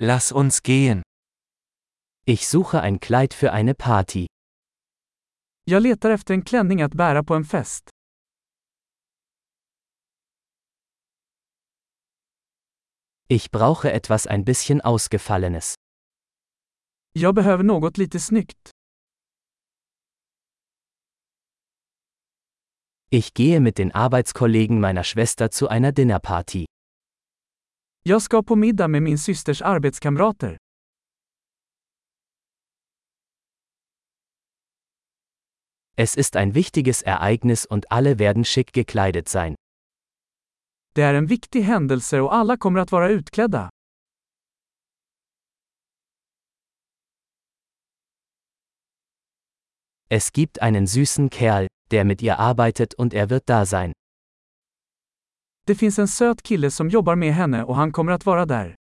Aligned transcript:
Lass 0.00 0.30
uns 0.30 0.62
gehen. 0.62 1.02
Ich 2.24 2.46
suche 2.46 2.80
ein 2.80 3.00
Kleid 3.00 3.34
für 3.34 3.52
eine 3.52 3.74
Party. 3.74 4.26
Jag 5.64 5.82
letar 5.82 6.10
efter 6.10 6.34
en 6.34 6.42
klänning 6.42 6.82
att 6.82 6.94
bära 6.94 7.24
på 7.24 7.34
en 7.34 7.44
fest. 7.44 7.90
Ich 13.28 13.50
brauche 13.50 13.90
etwas 13.90 14.26
ein 14.26 14.44
bisschen 14.44 14.80
Ausgefallenes. 14.80 15.74
Jag 17.12 17.34
behöver 17.34 17.64
något 17.64 17.98
lite 17.98 18.20
snyggt. 18.20 18.70
Ich 23.10 23.34
gehe 23.34 23.60
mit 23.60 23.78
den 23.78 23.92
Arbeitskollegen 23.92 24.80
meiner 24.80 25.02
Schwester 25.02 25.50
zu 25.50 25.68
einer 25.68 25.92
Dinnerparty. 25.92 26.66
Jag 28.08 28.22
ska 28.22 28.42
på 28.42 28.56
middag 28.56 28.88
med 28.88 29.02
min 29.02 29.18
systers 29.18 29.62
arbetskamrater. 29.62 30.56
Es 35.96 36.16
ist 36.16 36.36
ein 36.36 36.54
wichtiges 36.54 37.02
Ereignis 37.02 37.66
und 37.66 37.86
alle 37.90 38.18
werden 38.18 38.44
schick 38.44 38.72
gekleidet 38.72 39.28
sein. 39.28 39.54
Det 40.94 41.02
är 41.02 41.14
en 41.14 41.26
viktig 41.26 41.62
händelse 41.62 42.20
och 42.20 42.34
alla 42.34 42.56
kommer 42.56 42.80
att 42.80 42.92
vara 42.92 43.08
utklädda. 43.08 43.70
Es 50.08 50.32
gibt 50.32 50.62
einen 50.62 50.86
süßen 50.86 51.30
Kerl, 51.30 51.66
der 51.90 52.04
mit 52.04 52.22
ihr 52.22 52.38
arbeitet 52.38 52.94
und 52.94 53.14
er 53.14 53.30
wird 53.30 53.48
da 53.48 53.66
sein. 53.66 53.92
Det 55.68 55.74
finns 55.74 55.98
en 55.98 56.08
söt 56.08 56.42
kille 56.42 56.70
som 56.70 56.88
jobbar 56.88 57.16
med 57.16 57.34
henne 57.34 57.64
och 57.64 57.76
han 57.76 57.92
kommer 57.92 58.12
att 58.12 58.26
vara 58.26 58.46
där. 58.46 58.74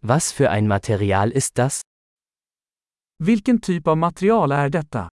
Was 0.00 0.32
für 0.32 0.48
ein 0.50 0.68
Material 0.68 1.32
ist 1.32 1.54
das? 1.54 1.80
Vilken 3.18 3.60
typ 3.60 3.86
av 3.86 3.96
material 3.96 4.52
är 4.52 4.68
detta? 4.68 5.08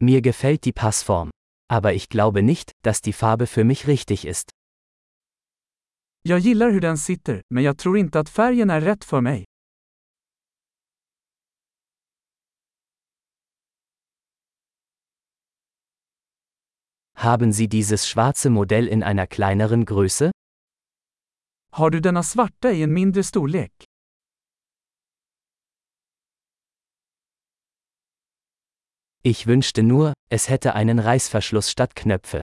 Mir 0.00 0.20
gefällt 0.20 0.64
die 0.64 0.72
Passform. 0.72 1.30
Aber 1.72 1.94
ich 1.94 2.08
glaube 2.08 2.42
nicht, 2.42 2.70
dass 2.84 3.00
die 3.00 3.12
Farbe 3.12 3.46
für 3.46 3.64
mich 3.64 3.86
richtig 3.86 4.24
ist. 4.26 4.55
Jag 6.28 6.38
gillar 6.38 6.70
hur 6.70 6.80
den 6.80 6.98
sitter, 6.98 7.42
men 7.48 7.64
jag 7.64 7.78
tror 7.78 7.98
inte 7.98 8.20
att 8.20 8.28
färgen 8.28 8.70
är 8.70 8.80
rätt 8.80 9.04
för 9.04 9.20
mig. 9.20 9.44
Haben 17.14 17.52
Sie 17.52 17.66
dieses 17.68 18.06
schwarze 18.06 18.50
Modell 18.50 18.88
in 18.88 19.02
einer 19.02 19.26
kleineren 19.26 19.84
Größe? 19.84 20.30
Har 21.72 21.90
du 21.90 22.00
denna 22.00 22.22
svarta 22.22 22.72
i 22.72 22.82
en 22.82 22.92
mindre 22.92 23.22
storlek? 23.22 23.84
Ich 29.22 29.46
wünschte 29.46 29.82
nur, 29.82 30.12
es 30.30 30.48
hätte 30.48 30.74
einen 30.74 30.98
Reißverschluss 30.98 31.70
statt 31.70 31.94
Knöpfe. 31.94 32.40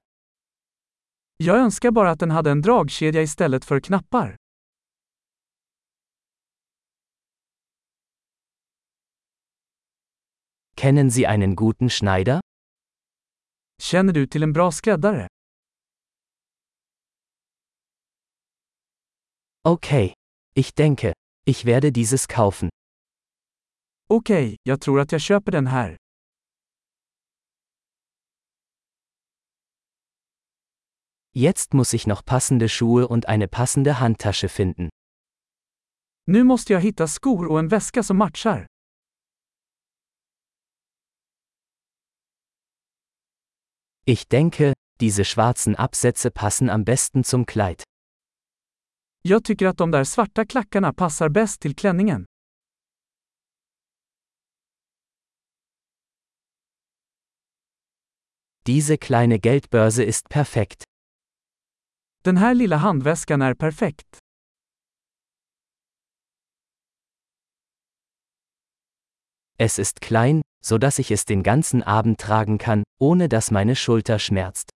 Jag 1.45 1.57
önskar 1.57 1.91
bara 1.91 2.11
att 2.11 2.19
den 2.19 2.31
hade 2.31 2.51
en 2.51 2.61
dragkedja 2.61 3.21
istället 3.21 3.65
för 3.65 3.79
knappar. 3.79 4.35
Kennen 10.75 11.11
Sie 11.11 11.25
einen 11.25 11.55
guten 11.55 11.89
Schneider? 11.89 12.39
Känner 13.81 14.13
du 14.13 14.27
till 14.27 14.43
en 14.43 14.53
bra 14.53 14.71
skräddare? 14.71 15.27
Okay. 19.63 20.13
Ich 20.55 20.73
denke, 20.73 21.13
ich 21.45 21.65
werde 21.65 21.91
dieses 21.91 22.27
kaufen. 22.27 22.69
Okej, 24.09 24.45
okay, 24.45 24.57
jag 24.63 24.81
tror 24.81 24.99
att 24.99 25.11
jag 25.11 25.21
köper 25.21 25.51
den 25.51 25.67
här. 25.67 25.97
Jetzt 31.35 31.73
muss 31.73 31.93
ich 31.93 32.05
noch 32.05 32.23
passende 32.23 32.69
Schuhe 32.69 33.07
und 33.07 33.27
eine 33.27 33.47
passende 33.47 33.99
Handtasche 33.99 34.49
finden. 34.49 34.89
Nu 36.27 36.43
måste 36.43 36.73
jag 36.73 36.81
hitta 36.81 37.07
skor 37.07 37.47
och 37.47 37.59
en 37.59 37.67
väska 37.67 38.03
som 38.03 38.17
matchar. 38.17 38.67
Ich 44.05 44.27
denke, 44.27 44.73
diese 44.99 45.25
schwarzen 45.25 45.75
Absätze 45.75 46.29
passen 46.29 46.69
am 46.69 46.83
besten 46.83 47.23
zum 47.23 47.45
Kleid. 47.45 47.83
Jag 49.21 49.43
tycker 49.43 49.67
att 49.67 49.77
de 49.77 49.91
där 49.91 50.03
svarta 50.03 50.45
klackarna 50.45 50.93
passar 50.93 51.29
bäst 51.29 51.61
till 51.61 51.75
klänningen. 51.75 52.25
Diese 58.65 58.97
kleine 58.97 59.39
Geldbörse 59.39 60.03
ist 60.03 60.29
perfekt. 60.29 60.83
Den 62.25 62.37
här 62.37 62.53
lilla 62.53 62.75
handväskan 62.77 63.41
är 63.41 63.53
perfekt. 63.53 64.17
Es 69.57 69.79
ist 69.79 70.01
klein, 70.01 70.41
so 70.65 70.77
dass 70.77 70.99
ich 70.99 71.11
es 71.11 71.25
den 71.25 71.43
ganzen 71.43 71.83
Abend 71.83 72.19
tragen 72.19 72.57
kann, 72.57 72.83
ohne 73.01 73.27
dass 73.29 73.51
meine 73.51 73.75
Schulter 73.75 74.19
schmerzt. 74.19 74.69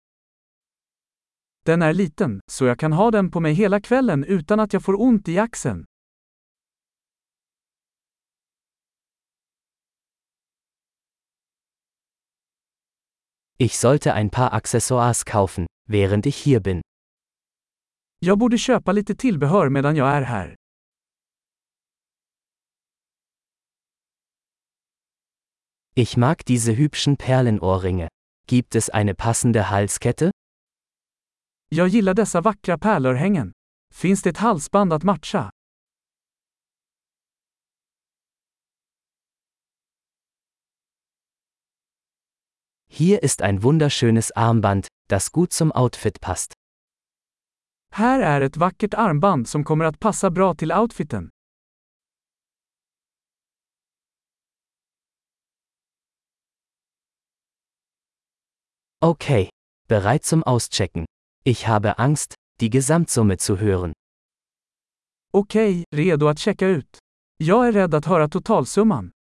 Den 1.65 1.81
är 1.81 1.93
liten, 1.93 2.39
så 2.51 2.65
jag 2.65 2.79
kan 2.79 2.93
ha 2.93 3.11
den 3.11 3.31
på 3.31 3.39
mig 3.39 3.53
hela 3.53 3.81
kvällen 3.81 4.23
utan 4.23 4.59
att 4.59 4.73
jag 4.73 4.83
får 4.83 5.01
ont 5.01 5.27
i 5.27 5.39
axeln. 5.39 5.85
Ich 13.57 13.77
sollte 13.77 14.13
ein 14.13 14.29
paar 14.29 14.53
Accessoires 14.53 15.25
kaufen, 15.25 15.65
während 15.87 16.25
ich 16.25 16.37
hier 16.37 16.59
bin. 16.59 16.81
Jag 18.19 18.37
borde 18.37 18.57
köpa 18.57 18.91
lite 18.91 19.15
tillbehör 19.15 19.69
medan 19.69 19.95
jag 19.95 20.07
är 20.07 20.21
här. 20.21 20.55
Ich 25.95 26.17
mag 26.17 26.43
diese 26.47 26.71
hübschen 26.73 27.17
Perlenohrringe. 27.17 28.07
Gibt 28.47 28.75
es 28.75 28.89
eine 28.89 29.15
passende 29.15 29.61
Halskette? 29.63 30.31
Jag 31.69 31.87
gillar 31.87 32.13
dessa 32.13 32.41
vackra 32.41 32.77
pärlörhängen. 32.77 33.51
Finns 33.93 34.21
det 34.21 34.29
ett 34.29 34.37
halsband 34.37 34.93
att 34.93 35.03
matcha? 35.03 35.51
Hier 42.89 43.23
ist 43.23 43.41
ein 43.41 43.63
wunderschönes 43.63 44.31
Armband, 44.31 44.87
das 45.09 45.31
gut 45.31 45.53
zum 45.53 45.71
Outfit 45.71 46.21
passt. 46.21 46.53
Här 47.95 48.19
är 48.19 48.41
ett 48.41 48.57
vackert 48.57 48.93
armband 48.93 49.49
som 49.49 49.63
kommer 49.63 49.85
att 49.85 49.99
passa 49.99 50.29
bra 50.29 50.53
till 50.55 50.71
outfiten. 50.71 51.29
Okay. 59.05 59.49
Bereit 59.87 60.25
zum 60.25 60.43
Auschecken. 60.45 61.05
Ich 61.45 61.67
habe 61.67 61.93
Angst, 61.97 62.33
die 62.59 62.69
Gesamtsumme 62.69 63.37
zu 63.37 63.55
hören. 63.55 63.93
Okej, 65.33 65.83
okay, 65.89 66.03
redo 66.03 66.27
att 66.27 66.39
checka 66.39 66.67
ut. 66.67 66.97
Jag 67.37 67.67
är 67.67 67.71
rädd 67.71 67.93
att 67.93 68.05
höra 68.05 68.29
totalsumman. 68.29 69.11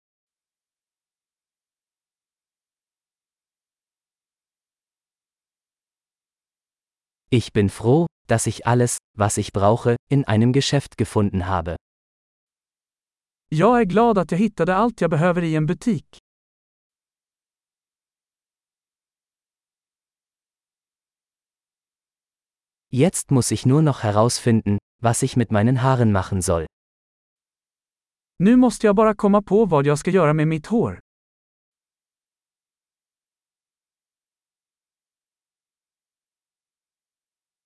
Ich 7.31 7.52
bin 7.52 7.70
froh, 7.70 8.06
dass 8.26 8.47
ich 8.47 8.67
alles, 8.67 8.99
was 9.19 9.38
ich 9.38 9.53
brauche, 9.53 9.97
in 10.11 10.25
einem 10.25 10.53
Geschäft 10.53 10.97
gefunden 10.97 11.47
habe. 11.47 11.76
Jag 13.49 13.81
är 13.81 13.85
glad 13.85 14.19
att 14.19 14.31
jag 14.31 14.38
hittade 14.38 14.75
allt 14.75 15.00
jag 15.00 15.11
behöver 15.11 15.43
i 15.43 15.55
en 15.55 15.67
butik. 15.67 16.19
Jetzt 22.91 23.31
muss 23.31 23.53
ich 23.53 23.67
nur 23.67 23.82
noch 23.82 24.03
herausfinden, 24.03 24.79
was 25.03 25.23
ich 25.23 25.37
mit 25.37 25.50
meinen 25.50 25.82
Haaren 25.82 26.12
machen 26.12 26.43
soll. 26.43 26.67
Nu 28.38 28.56
måste 28.56 28.87
jag 28.87 28.97
bara 28.97 29.15
komma 29.15 29.43
på 29.43 29.65
vad 29.65 29.87
jag 29.87 29.99
ska 29.99 30.11
göra 30.11 30.32
med 30.32 30.49
mitt 30.49 30.67
hår. 30.67 31.00